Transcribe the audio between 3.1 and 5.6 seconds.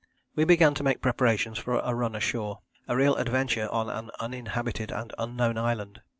adventure on an uninhabited and unknown